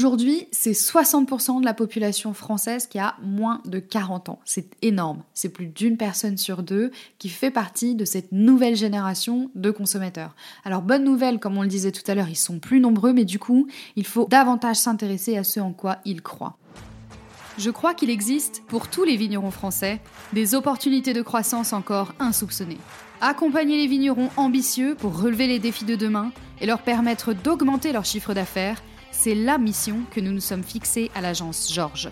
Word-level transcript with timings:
Aujourd'hui, 0.00 0.46
c'est 0.50 0.72
60% 0.72 1.60
de 1.60 1.64
la 1.66 1.74
population 1.74 2.32
française 2.32 2.86
qui 2.86 2.98
a 2.98 3.16
moins 3.22 3.60
de 3.66 3.80
40 3.80 4.30
ans. 4.30 4.38
C'est 4.46 4.70
énorme. 4.80 5.22
C'est 5.34 5.50
plus 5.50 5.66
d'une 5.66 5.98
personne 5.98 6.38
sur 6.38 6.62
deux 6.62 6.90
qui 7.18 7.28
fait 7.28 7.50
partie 7.50 7.94
de 7.94 8.06
cette 8.06 8.32
nouvelle 8.32 8.76
génération 8.76 9.50
de 9.54 9.70
consommateurs. 9.70 10.34
Alors 10.64 10.80
bonne 10.80 11.04
nouvelle, 11.04 11.38
comme 11.38 11.58
on 11.58 11.62
le 11.62 11.68
disait 11.68 11.92
tout 11.92 12.10
à 12.10 12.14
l'heure, 12.14 12.30
ils 12.30 12.36
sont 12.36 12.60
plus 12.60 12.80
nombreux, 12.80 13.12
mais 13.12 13.26
du 13.26 13.38
coup, 13.38 13.66
il 13.94 14.06
faut 14.06 14.26
davantage 14.26 14.76
s'intéresser 14.76 15.36
à 15.36 15.44
ce 15.44 15.60
en 15.60 15.74
quoi 15.74 15.98
ils 16.06 16.22
croient. 16.22 16.56
Je 17.58 17.68
crois 17.68 17.92
qu'il 17.92 18.08
existe, 18.08 18.62
pour 18.68 18.88
tous 18.88 19.04
les 19.04 19.18
vignerons 19.18 19.50
français, 19.50 20.00
des 20.32 20.54
opportunités 20.54 21.12
de 21.12 21.20
croissance 21.20 21.74
encore 21.74 22.14
insoupçonnées. 22.20 22.80
Accompagner 23.20 23.76
les 23.76 23.86
vignerons 23.86 24.30
ambitieux 24.38 24.94
pour 24.94 25.20
relever 25.20 25.46
les 25.46 25.58
défis 25.58 25.84
de 25.84 25.94
demain 25.94 26.32
et 26.62 26.66
leur 26.66 26.80
permettre 26.80 27.34
d'augmenter 27.34 27.92
leur 27.92 28.06
chiffre 28.06 28.32
d'affaires 28.32 28.82
c'est 29.22 29.34
la 29.34 29.58
mission 29.58 29.98
que 30.10 30.18
nous 30.18 30.32
nous 30.32 30.40
sommes 30.40 30.64
fixés 30.64 31.10
à 31.14 31.20
l'agence 31.20 31.70
Georges. 31.70 32.08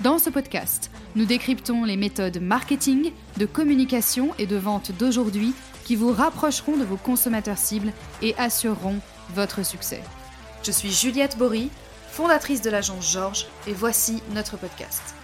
Dans 0.00 0.18
ce 0.18 0.28
podcast, 0.28 0.90
nous 1.14 1.24
décryptons 1.24 1.84
les 1.84 1.96
méthodes 1.96 2.40
marketing, 2.40 3.12
de 3.36 3.46
communication 3.46 4.30
et 4.40 4.46
de 4.46 4.56
vente 4.56 4.90
d'aujourd'hui 4.90 5.54
qui 5.84 5.94
vous 5.94 6.12
rapprocheront 6.12 6.76
de 6.76 6.84
vos 6.84 6.96
consommateurs 6.96 7.58
cibles 7.58 7.92
et 8.22 8.34
assureront 8.38 8.98
votre 9.36 9.64
succès. 9.64 10.02
Je 10.64 10.72
suis 10.72 10.90
Juliette 10.90 11.38
Bory, 11.38 11.70
fondatrice 12.10 12.60
de 12.60 12.70
l'agence 12.70 13.12
Georges, 13.12 13.46
et 13.68 13.72
voici 13.72 14.20
notre 14.34 14.56
podcast. 14.56 15.14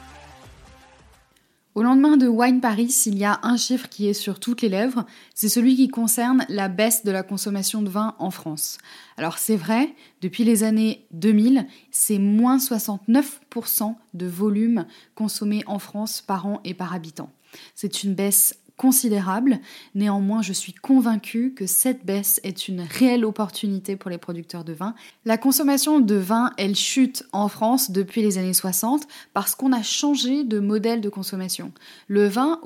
Au 1.74 1.82
lendemain 1.82 2.16
de 2.16 2.28
Wine 2.28 2.60
Paris, 2.60 3.02
il 3.06 3.18
y 3.18 3.24
a 3.24 3.40
un 3.42 3.56
chiffre 3.56 3.88
qui 3.88 4.06
est 4.06 4.14
sur 4.14 4.38
toutes 4.38 4.62
les 4.62 4.68
lèvres, 4.68 5.04
c'est 5.34 5.48
celui 5.48 5.74
qui 5.74 5.88
concerne 5.88 6.46
la 6.48 6.68
baisse 6.68 7.04
de 7.04 7.10
la 7.10 7.24
consommation 7.24 7.82
de 7.82 7.88
vin 7.88 8.14
en 8.20 8.30
France. 8.30 8.78
Alors 9.16 9.38
c'est 9.38 9.56
vrai, 9.56 9.92
depuis 10.20 10.44
les 10.44 10.62
années 10.62 11.04
2000, 11.10 11.66
c'est 11.90 12.20
moins 12.20 12.58
69% 12.58 13.96
de 14.14 14.26
volume 14.26 14.86
consommé 15.16 15.64
en 15.66 15.80
France 15.80 16.20
par 16.20 16.46
an 16.46 16.60
et 16.62 16.74
par 16.74 16.94
habitant. 16.94 17.32
C'est 17.74 18.04
une 18.04 18.14
baisse 18.14 18.56
considérable. 18.76 19.60
Néanmoins, 19.94 20.42
je 20.42 20.52
suis 20.52 20.72
convaincue 20.72 21.54
que 21.54 21.66
cette 21.66 22.04
baisse 22.04 22.40
est 22.42 22.68
une 22.68 22.80
réelle 22.80 23.24
opportunité 23.24 23.96
pour 23.96 24.10
les 24.10 24.18
producteurs 24.18 24.64
de 24.64 24.72
vin. 24.72 24.94
La 25.24 25.38
consommation 25.38 26.00
de 26.00 26.14
vin, 26.14 26.52
elle 26.58 26.74
chute 26.74 27.24
en 27.32 27.48
France 27.48 27.90
depuis 27.90 28.22
les 28.22 28.38
années 28.38 28.54
60 28.54 29.06
parce 29.32 29.54
qu'on 29.54 29.72
a 29.72 29.82
changé 29.82 30.44
de 30.44 30.58
modèle 30.58 31.00
de 31.00 31.08
consommation. 31.08 31.72
Le 32.08 32.26
vin, 32.26 32.60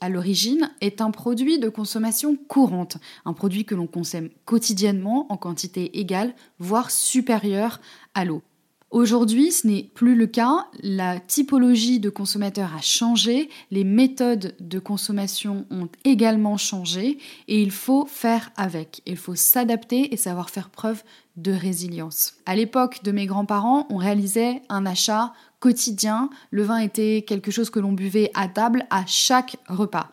à 0.00 0.08
l'origine, 0.08 0.70
est 0.80 1.00
un 1.00 1.10
produit 1.10 1.58
de 1.58 1.68
consommation 1.68 2.36
courante, 2.48 2.96
un 3.24 3.32
produit 3.32 3.64
que 3.64 3.74
l'on 3.74 3.86
consomme 3.86 4.30
quotidiennement 4.44 5.26
en 5.30 5.36
quantité 5.36 5.98
égale, 5.98 6.34
voire 6.58 6.90
supérieure 6.90 7.80
à 8.14 8.24
l'eau. 8.24 8.42
Aujourd'hui, 8.90 9.52
ce 9.52 9.68
n'est 9.68 9.84
plus 9.84 10.16
le 10.16 10.26
cas. 10.26 10.66
La 10.82 11.20
typologie 11.20 12.00
de 12.00 12.10
consommateurs 12.10 12.74
a 12.76 12.80
changé, 12.80 13.48
les 13.70 13.84
méthodes 13.84 14.56
de 14.58 14.80
consommation 14.80 15.64
ont 15.70 15.88
également 16.04 16.56
changé 16.56 17.18
et 17.46 17.62
il 17.62 17.70
faut 17.70 18.04
faire 18.06 18.50
avec. 18.56 19.00
Il 19.06 19.16
faut 19.16 19.36
s'adapter 19.36 20.12
et 20.12 20.16
savoir 20.16 20.50
faire 20.50 20.70
preuve 20.70 21.04
de 21.36 21.52
résilience. 21.52 22.34
À 22.46 22.56
l'époque 22.56 23.04
de 23.04 23.12
mes 23.12 23.26
grands-parents, 23.26 23.86
on 23.90 23.96
réalisait 23.96 24.60
un 24.68 24.84
achat 24.86 25.34
quotidien. 25.60 26.28
Le 26.50 26.64
vin 26.64 26.78
était 26.78 27.22
quelque 27.24 27.52
chose 27.52 27.70
que 27.70 27.78
l'on 27.78 27.92
buvait 27.92 28.32
à 28.34 28.48
table 28.48 28.86
à 28.90 29.04
chaque 29.06 29.56
repas. 29.68 30.10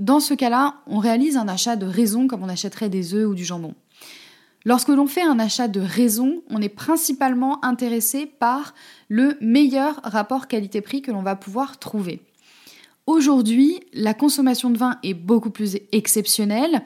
Dans 0.00 0.18
ce 0.18 0.34
cas-là, 0.34 0.74
on 0.88 0.98
réalise 0.98 1.36
un 1.36 1.46
achat 1.46 1.76
de 1.76 1.86
raison 1.86 2.26
comme 2.26 2.42
on 2.42 2.48
achèterait 2.48 2.88
des 2.88 3.14
œufs 3.14 3.28
ou 3.28 3.34
du 3.36 3.44
jambon. 3.44 3.74
Lorsque 4.64 4.88
l'on 4.88 5.06
fait 5.06 5.22
un 5.22 5.38
achat 5.38 5.68
de 5.68 5.80
raison, 5.80 6.42
on 6.50 6.60
est 6.60 6.68
principalement 6.68 7.64
intéressé 7.64 8.26
par 8.26 8.74
le 9.08 9.36
meilleur 9.40 10.00
rapport 10.02 10.48
qualité-prix 10.48 11.00
que 11.00 11.12
l'on 11.12 11.22
va 11.22 11.36
pouvoir 11.36 11.78
trouver. 11.78 12.20
Aujourd'hui, 13.06 13.80
la 13.94 14.14
consommation 14.14 14.68
de 14.68 14.76
vin 14.76 14.98
est 15.02 15.14
beaucoup 15.14 15.50
plus 15.50 15.78
exceptionnelle. 15.92 16.82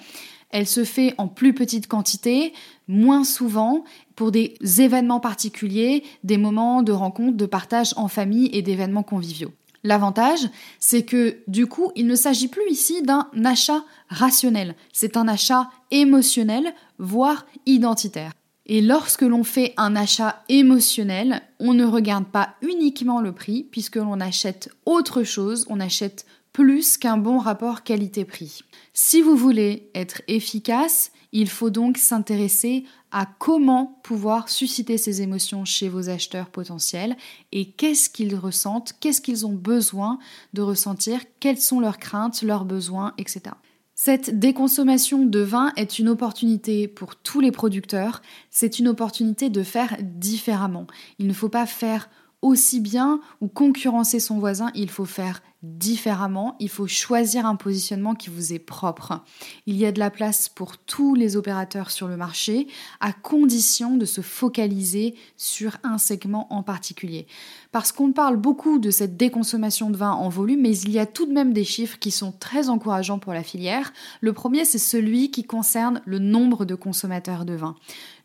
Elle 0.51 0.69
se 0.69 0.85
fait 0.85 1.15
en 1.19 1.29
plus 1.29 1.55
petite 1.55 1.89
quantité, 1.89 2.53
moins 2.87 3.25
souvent, 3.25 3.85
pour 4.15 4.31
des 4.31 4.55
événements 4.79 5.19
particuliers, 5.19 6.05
des 6.23 6.37
moments 6.37 6.83
de 6.83 6.93
rencontre, 6.93 7.37
de 7.37 7.47
partage 7.47 7.95
en 7.97 8.07
famille 8.07 8.51
et 8.53 8.63
d'événements 8.63 9.03
conviviaux. 9.03 9.53
L'avantage, 9.85 10.49
c'est 10.79 11.03
que 11.03 11.39
du 11.49 11.67
coup, 11.67 11.91
il 11.97 12.07
ne 12.07 12.15
s'agit 12.15 12.49
plus 12.49 12.71
ici 12.71 13.03
d'un 13.03 13.29
achat 13.45 13.85
rationnel, 14.09 14.77
c'est 14.93 15.17
un 15.17 15.27
achat 15.27 15.71
émotionnel, 15.91 16.73
voire 16.99 17.47
identitaire. 17.67 18.33
Et 18.67 18.81
lorsque 18.81 19.23
l'on 19.23 19.43
fait 19.43 19.75
un 19.77 19.97
achat 19.97 20.45
émotionnel, 20.49 21.43
on 21.59 21.75
ne 21.75 21.85
regarde 21.85 22.27
pas 22.27 22.55
uniquement 22.63 23.21
le 23.21 23.33
prix, 23.33 23.65
puisque 23.65 23.97
l'on 23.97 24.21
achète 24.21 24.71
autre 24.87 25.25
chose, 25.25 25.67
on 25.69 25.81
achète 25.81 26.27
plus 26.53 26.97
qu'un 26.97 27.17
bon 27.17 27.39
rapport 27.39 27.83
qualité-prix. 27.83 28.63
Si 28.93 29.21
vous 29.21 29.37
voulez 29.37 29.91
être 29.95 30.23
efficace, 30.29 31.11
il 31.33 31.49
faut 31.49 31.71
donc 31.71 31.97
s'intéresser 31.97 32.85
à 33.11 33.27
comment 33.27 33.99
pouvoir 34.03 34.49
susciter 34.49 34.99
ces 34.99 35.23
émotions 35.23 35.65
chez 35.65 35.89
vos 35.89 36.09
acheteurs 36.09 36.51
potentiels 36.51 37.17
et 37.51 37.71
qu'est-ce 37.71 38.11
qu'ils 38.11 38.37
ressentent, 38.37 38.95
qu'est-ce 39.01 39.21
qu'ils 39.21 39.47
ont 39.47 39.55
besoin 39.55 40.19
de 40.53 40.63
ressentir, 40.63 41.21
quelles 41.41 41.61
sont 41.61 41.81
leurs 41.81 41.99
craintes, 41.99 42.43
leurs 42.43 42.65
besoins, 42.65 43.15
etc. 43.19 43.55
Cette 43.95 44.39
déconsommation 44.39 45.25
de 45.25 45.41
vin 45.41 45.73
est 45.77 45.99
une 45.99 46.09
opportunité 46.09 46.89
pour 46.89 47.17
tous 47.17 47.41
les 47.41 47.53
producteurs, 47.53 48.23
c'est 48.51 48.79
une 48.79 48.89
opportunité 48.89 49.49
de 49.49 49.63
faire 49.63 49.97
différemment. 50.01 50.87
Il 51.19 51.27
ne 51.27 51.33
faut 51.33 51.49
pas 51.49 51.67
faire 51.67 52.09
aussi 52.41 52.81
bien 52.81 53.21
ou 53.41 53.49
concurrencer 53.49 54.19
son 54.19 54.39
voisin, 54.39 54.71
il 54.75 54.91
faut 54.91 55.05
faire 55.05 55.41
différemment, 55.63 56.57
il 56.59 56.69
faut 56.69 56.89
choisir 56.89 57.47
un 57.47 57.55
positionnement 57.55 58.15
qui 58.15 58.31
vous 58.31 58.53
est 58.53 58.59
propre. 58.59 59.21
Il 59.67 59.77
y 59.77 59.87
a 59.87 59.93
de 59.93 60.01
la 60.01 60.11
place 60.11 60.49
pour 60.49 60.77
tous 60.77 61.15
les 61.15 61.37
opérateurs 61.37 61.91
sur 61.91 62.09
le 62.09 62.17
marché, 62.17 62.67
à 63.01 63.13
condition 63.13 63.97
de 63.97 64.05
se 64.05 64.21
focaliser 64.21 65.15
sur 65.37 65.77
un 65.85 65.99
segment 65.99 66.53
en 66.53 66.63
particulier. 66.63 67.27
Parce 67.71 67.93
qu'on 67.93 68.13
parle 68.13 68.37
beaucoup 68.37 68.79
de 68.79 68.91
cette 68.91 69.17
déconsommation 69.17 69.91
de 69.91 69.97
vin 69.97 70.11
en 70.11 70.29
volume, 70.29 70.63
mais 70.63 70.77
il 70.79 70.91
y 70.91 70.99
a 70.99 71.07
tout 71.07 71.27
de 71.27 71.33
même 71.33 71.53
des 71.53 71.65
chiffres 71.65 71.99
qui 71.99 72.11
sont 72.11 72.33
très 72.33 72.69
encourageants 72.69 73.21
pour 73.21 73.33
la 73.33 73.45
filière. 73.45 73.93
Le 74.21 74.33
premier, 74.33 74.65
c'est 74.65 74.79
celui 74.79 75.31
qui 75.31 75.45
concerne 75.45 76.03
le 76.05 76.19
nombre 76.19 76.65
de 76.65 76.75
consommateurs 76.75 77.45
de 77.45 77.55
vin. 77.55 77.77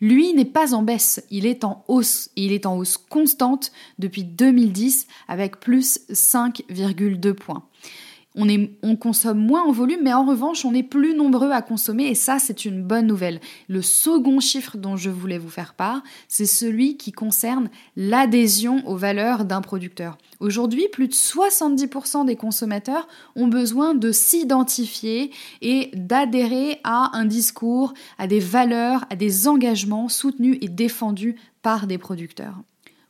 Lui 0.02 0.34
n'est 0.34 0.46
pas 0.46 0.74
en 0.74 0.84
baisse, 0.84 1.24
il 1.32 1.46
est 1.46 1.64
en 1.64 1.84
hausse, 1.88 2.30
et 2.36 2.46
il 2.46 2.52
est 2.52 2.66
en 2.66 2.78
hausse 2.78 2.98
constante 2.98 3.72
depuis 4.00 4.24
2010 4.24 5.08
avec 5.28 5.60
plus 5.60 6.00
5,2 6.12 7.27
points. 7.34 7.64
On, 8.40 8.48
on, 8.84 8.96
consomme 8.96 9.40
moins 9.40 9.64
en 9.64 9.72
volume, 9.72 10.02
mais 10.04 10.14
en 10.14 10.24
revanche, 10.24 10.64
on 10.64 10.76
est 10.76 10.84
plus 10.84 11.16
nombreux 11.16 11.50
à 11.50 11.64
consommer 11.64 12.06
et 12.06 12.14
ça, 12.14 12.38
c'est 12.38 12.66
une 12.66 12.84
bonne 12.84 13.08
nouvelle. 13.08 13.42
Le 13.68 13.82
second 13.82 14.40
chiffre 14.40 14.78
dont 14.78 14.96
je 14.96 15.10
voulais 15.10 15.40
vous 15.40 15.50
faire 15.50 15.74
part, 15.74 16.04
c'est 16.28 16.46
celui 16.46 16.98
qui 16.98 17.12
concerne 17.12 17.72
l'adhésion 17.96 18.88
aux 18.88 18.96
valeurs 18.96 19.44
d'un 19.44 19.62
producteur. 19.62 20.20
Aujourd'hui, 20.40 20.88
plus 20.92 21.08
de 21.08 21.14
70% 21.14 22.28
des 22.28 22.36
consommateurs 22.36 23.08
ont 23.36 23.48
besoin 23.48 23.96
de 23.96 24.12
s'identifier 24.12 25.32
et 25.64 25.90
d'adhérer 25.96 26.80
à 26.84 27.18
un 27.18 27.26
discours, 27.26 27.96
à 28.20 28.28
des 28.28 28.40
valeurs, 28.40 29.04
à 29.10 29.16
des 29.16 29.48
engagements 29.48 30.10
soutenus 30.10 30.60
et 30.62 30.70
défendus 30.70 31.38
par 31.64 31.88
des 31.88 31.98
producteurs. 31.98 32.62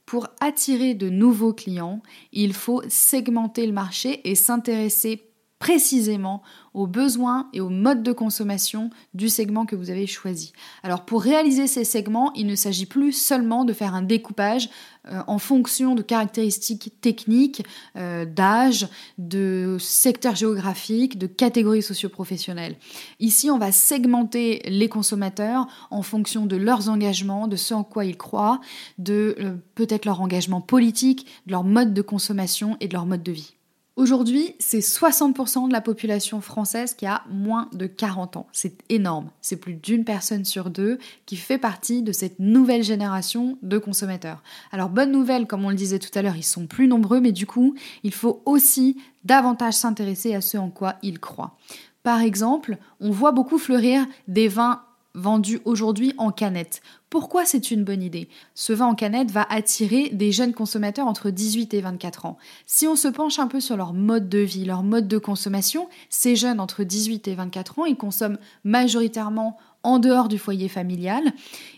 Pour 0.08 0.30
attirer 0.40 0.94
de 0.94 1.10
nouveaux 1.10 1.52
clients, 1.52 2.02
il 2.32 2.54
faut 2.54 2.82
segmenter 2.88 3.68
le 3.68 3.74
marché 3.74 4.22
et 4.24 4.36
s'intéresser 4.36 5.27
précisément 5.60 6.44
aux 6.74 6.86
besoins 6.88 7.50
et 7.54 7.62
aux 7.62 7.70
modes 7.70 8.04
de 8.04 8.12
consommation 8.12 8.92
du 9.16 9.30
segment 9.30 9.66
que 9.66 9.76
vous 9.76 9.90
avez 9.90 10.06
choisi. 10.06 10.54
Alors 10.84 11.06
pour 11.06 11.24
réaliser 11.24 11.66
ces 11.66 11.84
segments, 11.84 12.32
il 12.34 12.46
ne 12.46 12.56
s'agit 12.56 12.86
plus 12.86 13.12
seulement 13.14 13.66
de 13.66 13.74
faire 13.74 13.96
un 13.96 14.04
découpage 14.04 14.70
euh, 15.12 15.22
en 15.26 15.40
fonction 15.40 15.96
de 15.96 16.04
caractéristiques 16.04 16.94
techniques, 17.02 17.64
euh, 17.96 18.26
d'âge, 18.26 18.88
de 19.18 19.78
secteur 19.80 20.36
géographique, 20.36 21.18
de 21.18 21.28
catégories 21.28 21.82
socioprofessionnelles. 21.82 22.76
Ici, 23.20 23.50
on 23.50 23.58
va 23.58 23.72
segmenter 23.72 24.62
les 24.66 24.90
consommateurs 24.90 25.68
en 25.90 26.04
fonction 26.04 26.46
de 26.46 26.56
leurs 26.56 26.90
engagements, 26.90 27.48
de 27.48 27.56
ce 27.56 27.74
en 27.74 27.84
quoi 27.84 28.06
ils 28.06 28.18
croient, 28.18 28.62
de 29.00 29.36
euh, 29.40 29.56
peut-être 29.76 30.06
leur 30.06 30.22
engagement 30.22 30.62
politique, 30.62 31.26
de 31.48 31.54
leur 31.54 31.64
mode 31.64 31.94
de 31.94 32.02
consommation 32.02 32.78
et 32.80 32.88
de 32.88 32.94
leur 32.94 33.08
mode 33.08 33.24
de 33.24 33.32
vie. 33.32 33.57
Aujourd'hui, 33.98 34.54
c'est 34.60 34.78
60% 34.78 35.70
de 35.70 35.74
la 35.74 35.82
population 35.82 36.40
française 36.40 36.94
qui 36.94 37.08
a 37.08 37.24
moins 37.32 37.68
de 37.74 37.88
40 37.88 38.38
ans. 38.38 38.48
C'est 38.52 38.78
énorme. 38.90 39.32
C'est 39.42 39.56
plus 39.56 39.74
d'une 39.74 40.06
personne 40.06 40.46
sur 40.46 40.70
deux 40.70 41.00
qui 41.26 41.36
fait 41.36 41.58
partie 41.58 42.04
de 42.04 42.12
cette 42.12 42.38
nouvelle 42.38 42.84
génération 42.84 43.58
de 43.64 43.80
consommateurs. 43.80 44.44
Alors 44.72 44.90
bonne 44.90 45.12
nouvelle, 45.12 45.48
comme 45.48 45.66
on 45.66 45.72
le 45.72 45.76
disait 45.76 45.98
tout 45.98 46.12
à 46.14 46.22
l'heure, 46.22 46.36
ils 46.36 46.44
sont 46.44 46.68
plus 46.68 46.88
nombreux, 46.88 47.20
mais 47.20 47.32
du 47.32 47.48
coup, 47.48 47.74
il 48.04 48.14
faut 48.14 48.44
aussi 48.46 48.98
davantage 49.24 49.74
s'intéresser 49.74 50.36
à 50.36 50.42
ce 50.42 50.60
en 50.60 50.70
quoi 50.70 50.98
ils 51.02 51.20
croient. 51.20 51.58
Par 52.04 52.22
exemple, 52.22 52.78
on 53.00 53.10
voit 53.10 53.32
beaucoup 53.32 53.58
fleurir 53.58 54.06
des 54.28 54.48
vins 54.48 54.84
vendu 55.16 55.60
aujourd'hui 55.66 56.14
en 56.20 56.32
canette. 56.32 56.82
Pourquoi 57.10 57.46
c'est 57.46 57.72
une 57.72 57.86
bonne 57.86 58.04
idée? 58.04 58.28
Ce 58.54 58.74
vin 58.74 58.88
en 58.88 58.96
canette 58.96 59.32
va 59.32 59.48
attirer 59.50 60.10
des 60.10 60.34
jeunes 60.34 60.54
consommateurs 60.54 61.08
entre 61.08 61.30
18 61.30 61.74
et 61.74 61.82
24 61.82 62.26
ans. 62.26 62.38
Si 62.66 62.86
on 62.86 62.98
se 62.98 63.08
penche 63.08 63.40
un 63.40 63.48
peu 63.48 63.62
sur 63.62 63.78
leur 63.78 63.94
mode 63.94 64.28
de 64.28 64.40
vie, 64.40 64.66
leur 64.66 64.84
mode 64.84 65.08
de 65.08 65.18
consommation, 65.18 65.88
ces 66.10 66.36
jeunes 66.36 66.60
entre 66.60 66.84
18 66.84 67.30
et 67.30 67.36
24 67.36 67.80
ans, 67.80 67.86
ils 67.86 67.96
consomment 67.96 68.40
majoritairement 68.66 69.58
en 69.84 70.00
dehors 70.00 70.28
du 70.28 70.38
foyer 70.38 70.68
familial. 70.68 71.32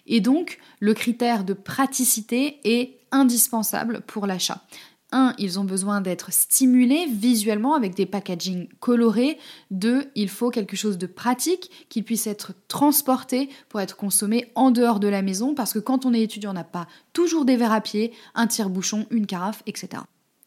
Et 0.08 0.20
donc, 0.20 0.58
le 0.80 0.96
critère 0.96 1.44
de 1.44 1.54
praticité 1.54 2.60
est 2.64 3.00
indispensable 3.12 4.02
pour 4.02 4.26
l'achat. 4.26 4.64
Un, 5.12 5.34
ils 5.40 5.60
ont 5.60 5.64
besoin 5.64 6.02
d'être 6.02 6.32
stimulés 6.32 7.08
visuellement 7.08 7.74
avec 7.74 7.96
des 7.96 8.06
packaging 8.06 8.68
colorés. 8.80 9.40
Deux, 9.72 10.06
il 10.16 10.30
faut 10.30 10.52
quelque 10.52 10.76
chose 10.76 11.00
de 11.00 11.08
pratique 11.08 11.88
qui 11.90 12.04
puisse 12.04 12.28
être 12.28 12.54
transporté 12.68 13.50
pour 13.70 13.82
être 13.82 13.96
consommé 13.96 14.52
en 14.54 14.70
dehors 14.70 15.00
de 15.00 15.08
la 15.08 15.24
maison 15.24 15.56
parce 15.56 15.74
que 15.74 15.80
quand 15.80 16.06
on 16.06 16.14
est 16.14 16.22
étudiant, 16.22 16.52
on 16.52 16.54
n'a 16.54 16.64
pas 16.64 16.88
toujours 17.12 17.46
des 17.46 17.58
verres 17.58 17.72
à 17.72 17.82
pied, 17.82 18.12
un 18.36 18.46
tire-bouchon, 18.46 19.08
une 19.10 19.26
carafe, 19.26 19.64
etc. 19.66 20.04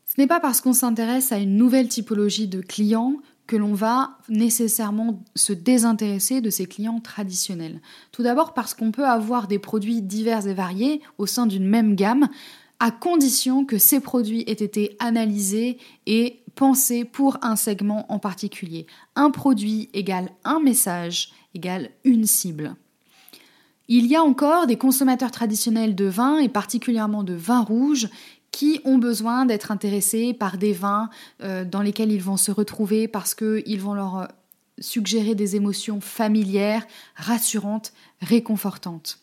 Ce 0.06 0.20
n'est 0.20 0.26
pas 0.26 0.40
parce 0.40 0.60
qu'on 0.60 0.74
s'intéresse 0.74 1.32
à 1.32 1.38
une 1.38 1.56
nouvelle 1.56 1.88
typologie 1.88 2.46
de 2.46 2.60
clients 2.60 3.16
que 3.46 3.56
l'on 3.56 3.74
va 3.74 4.18
nécessairement 4.28 5.22
se 5.34 5.52
désintéresser 5.52 6.40
de 6.40 6.50
ces 6.50 6.66
clients 6.66 7.00
traditionnels. 7.00 7.80
Tout 8.12 8.22
d'abord 8.22 8.54
parce 8.54 8.74
qu'on 8.74 8.92
peut 8.92 9.06
avoir 9.06 9.48
des 9.48 9.58
produits 9.58 10.02
divers 10.02 10.46
et 10.46 10.54
variés 10.54 11.00
au 11.18 11.26
sein 11.26 11.46
d'une 11.46 11.66
même 11.66 11.96
gamme 11.96 12.28
à 12.82 12.90
condition 12.90 13.64
que 13.64 13.78
ces 13.78 14.00
produits 14.00 14.42
aient 14.48 14.54
été 14.54 14.96
analysés 14.98 15.78
et 16.06 16.42
pensés 16.56 17.04
pour 17.04 17.38
un 17.40 17.54
segment 17.54 18.12
en 18.12 18.18
particulier. 18.18 18.88
Un 19.14 19.30
produit 19.30 19.88
égale 19.94 20.30
un 20.42 20.58
message 20.58 21.30
égale 21.54 21.90
une 22.02 22.26
cible. 22.26 22.74
Il 23.86 24.06
y 24.06 24.16
a 24.16 24.24
encore 24.24 24.66
des 24.66 24.78
consommateurs 24.78 25.30
traditionnels 25.30 25.94
de 25.94 26.06
vin 26.06 26.38
et 26.38 26.48
particulièrement 26.48 27.22
de 27.22 27.34
vin 27.34 27.60
rouge 27.60 28.08
qui 28.50 28.80
ont 28.84 28.98
besoin 28.98 29.46
d'être 29.46 29.70
intéressés 29.70 30.34
par 30.34 30.58
des 30.58 30.72
vins 30.72 31.08
euh, 31.40 31.64
dans 31.64 31.82
lesquels 31.82 32.10
ils 32.10 32.20
vont 32.20 32.36
se 32.36 32.50
retrouver 32.50 33.06
parce 33.06 33.36
qu'ils 33.36 33.80
vont 33.80 33.94
leur 33.94 34.18
euh, 34.18 34.26
suggérer 34.80 35.36
des 35.36 35.54
émotions 35.54 36.00
familières, 36.00 36.84
rassurantes, 37.14 37.92
réconfortantes. 38.20 39.21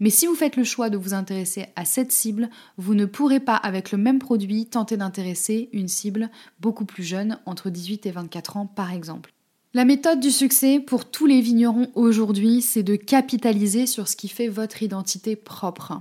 Mais 0.00 0.10
si 0.10 0.26
vous 0.26 0.34
faites 0.34 0.56
le 0.56 0.64
choix 0.64 0.90
de 0.90 0.96
vous 0.96 1.14
intéresser 1.14 1.66
à 1.76 1.84
cette 1.84 2.12
cible, 2.12 2.50
vous 2.76 2.94
ne 2.94 3.04
pourrez 3.04 3.40
pas, 3.40 3.56
avec 3.56 3.92
le 3.92 3.98
même 3.98 4.18
produit, 4.18 4.66
tenter 4.66 4.96
d'intéresser 4.96 5.68
une 5.72 5.88
cible 5.88 6.30
beaucoup 6.60 6.84
plus 6.84 7.04
jeune, 7.04 7.38
entre 7.46 7.70
18 7.70 8.06
et 8.06 8.10
24 8.10 8.56
ans 8.56 8.66
par 8.66 8.92
exemple. 8.92 9.32
La 9.72 9.84
méthode 9.84 10.20
du 10.20 10.30
succès 10.30 10.78
pour 10.78 11.04
tous 11.04 11.26
les 11.26 11.40
vignerons 11.40 11.90
aujourd'hui, 11.94 12.62
c'est 12.62 12.84
de 12.84 12.94
capitaliser 12.94 13.86
sur 13.86 14.06
ce 14.06 14.14
qui 14.14 14.28
fait 14.28 14.46
votre 14.46 14.82
identité 14.84 15.34
propre. 15.34 16.00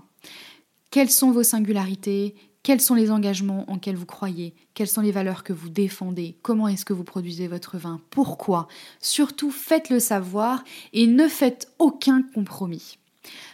Quelles 0.91 1.09
sont 1.09 1.31
vos 1.31 1.41
singularités? 1.41 2.35
Quels 2.61 2.81
sont 2.81 2.93
les 2.93 3.09
engagements 3.09 3.69
en 3.69 3.79
quels 3.79 3.95
vous 3.95 4.05
croyez? 4.05 4.53
Quelles 4.73 4.87
sont 4.87 5.01
les 5.01 5.11
valeurs 5.11 5.43
que 5.43 5.53
vous 5.53 5.69
défendez? 5.69 6.37
Comment 6.43 6.67
est-ce 6.67 6.85
que 6.85 6.93
vous 6.93 7.03
produisez 7.03 7.47
votre 7.47 7.77
vin? 7.77 7.99
Pourquoi? 8.11 8.67
Surtout, 9.01 9.49
faites-le 9.49 9.99
savoir 9.99 10.63
et 10.93 11.07
ne 11.07 11.27
faites 11.27 11.73
aucun 11.79 12.21
compromis 12.21 12.99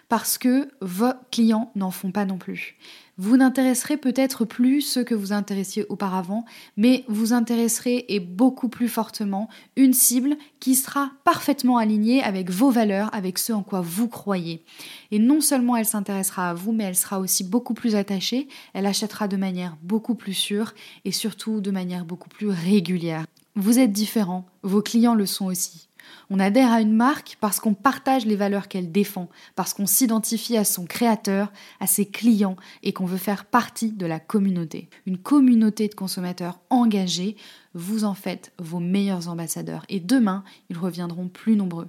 parce 0.07 0.37
que 0.37 0.69
vos 0.81 1.13
clients 1.31 1.71
n'en 1.75 1.91
font 1.91 2.11
pas 2.11 2.25
non 2.25 2.37
plus. 2.37 2.77
Vous 3.19 3.35
n'intéresserez 3.35 3.97
peut-être 3.97 4.45
plus 4.45 4.79
ceux 4.79 5.03
que 5.03 5.13
vous 5.13 5.33
intéressiez 5.33 5.85
auparavant, 5.89 6.45
mais 6.77 7.03
vous 7.09 7.33
intéresserez 7.33 8.05
et 8.07 8.21
beaucoup 8.21 8.69
plus 8.69 8.87
fortement 8.87 9.49
une 9.75 9.91
cible 9.91 10.37
qui 10.61 10.73
sera 10.73 11.11
parfaitement 11.25 11.77
alignée 11.77 12.23
avec 12.23 12.49
vos 12.49 12.69
valeurs, 12.69 13.13
avec 13.13 13.37
ce 13.37 13.51
en 13.51 13.61
quoi 13.61 13.81
vous 13.81 14.07
croyez. 14.07 14.63
Et 15.11 15.19
non 15.19 15.41
seulement 15.41 15.75
elle 15.75 15.85
s'intéressera 15.85 16.51
à 16.51 16.53
vous, 16.53 16.71
mais 16.71 16.85
elle 16.85 16.95
sera 16.95 17.19
aussi 17.19 17.43
beaucoup 17.43 17.73
plus 17.73 17.95
attachée, 17.95 18.47
elle 18.73 18.85
achètera 18.85 19.27
de 19.27 19.35
manière 19.35 19.75
beaucoup 19.83 20.15
plus 20.15 20.33
sûre 20.33 20.73
et 21.03 21.11
surtout 21.11 21.59
de 21.59 21.71
manière 21.71 22.05
beaucoup 22.05 22.29
plus 22.29 22.47
régulière. 22.47 23.25
Vous 23.57 23.79
êtes 23.79 23.91
différent, 23.91 24.45
vos 24.63 24.81
clients 24.81 25.15
le 25.15 25.25
sont 25.25 25.47
aussi. 25.47 25.88
On 26.29 26.39
adhère 26.39 26.71
à 26.71 26.81
une 26.81 26.93
marque 26.93 27.37
parce 27.39 27.59
qu'on 27.59 27.73
partage 27.73 28.25
les 28.25 28.35
valeurs 28.35 28.67
qu'elle 28.67 28.91
défend, 28.91 29.29
parce 29.55 29.73
qu'on 29.73 29.85
s'identifie 29.85 30.57
à 30.57 30.63
son 30.63 30.85
créateur, 30.85 31.51
à 31.79 31.87
ses 31.87 32.05
clients 32.05 32.55
et 32.83 32.93
qu'on 32.93 33.05
veut 33.05 33.17
faire 33.17 33.45
partie 33.45 33.91
de 33.91 34.05
la 34.05 34.19
communauté. 34.19 34.89
Une 35.05 35.17
communauté 35.17 35.87
de 35.87 35.95
consommateurs 35.95 36.59
engagés, 36.69 37.35
vous 37.73 38.03
en 38.03 38.13
faites 38.13 38.51
vos 38.59 38.79
meilleurs 38.79 39.27
ambassadeurs 39.29 39.85
et 39.89 39.99
demain, 39.99 40.43
ils 40.69 40.77
reviendront 40.77 41.27
plus 41.27 41.55
nombreux. 41.55 41.87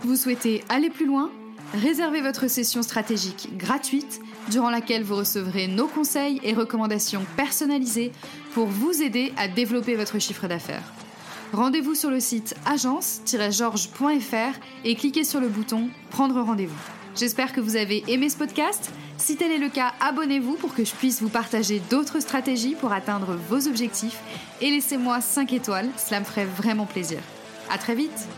Vous 0.00 0.16
souhaitez 0.16 0.64
aller 0.68 0.90
plus 0.90 1.06
loin? 1.06 1.30
Réservez 1.74 2.20
votre 2.20 2.48
session 2.48 2.82
stratégique 2.82 3.56
gratuite 3.56 4.20
durant 4.50 4.70
laquelle 4.70 5.04
vous 5.04 5.14
recevrez 5.14 5.68
nos 5.68 5.86
conseils 5.86 6.40
et 6.42 6.52
recommandations 6.52 7.24
personnalisées 7.36 8.10
pour 8.54 8.66
vous 8.66 9.02
aider 9.02 9.32
à 9.36 9.46
développer 9.46 9.94
votre 9.94 10.18
chiffre 10.18 10.48
d'affaires. 10.48 10.92
Rendez-vous 11.52 11.96
sur 11.96 12.10
le 12.10 12.20
site 12.20 12.54
agence-georges.fr 12.64 14.60
et 14.84 14.94
cliquez 14.94 15.24
sur 15.24 15.40
le 15.40 15.48
bouton 15.48 15.88
Prendre 16.10 16.40
rendez-vous. 16.40 16.78
J'espère 17.16 17.52
que 17.52 17.60
vous 17.60 17.74
avez 17.74 18.04
aimé 18.06 18.28
ce 18.28 18.36
podcast. 18.36 18.92
Si 19.16 19.36
tel 19.36 19.50
est 19.50 19.58
le 19.58 19.68
cas, 19.68 19.92
abonnez-vous 20.00 20.54
pour 20.54 20.72
que 20.74 20.84
je 20.84 20.92
puisse 20.92 21.20
vous 21.20 21.28
partager 21.28 21.82
d'autres 21.90 22.20
stratégies 22.20 22.76
pour 22.76 22.92
atteindre 22.92 23.36
vos 23.48 23.66
objectifs 23.66 24.20
et 24.60 24.70
laissez-moi 24.70 25.20
5 25.20 25.52
étoiles, 25.52 25.88
cela 25.96 26.20
me 26.20 26.24
ferait 26.24 26.44
vraiment 26.44 26.86
plaisir. 26.86 27.18
À 27.68 27.78
très 27.78 27.96
vite 27.96 28.28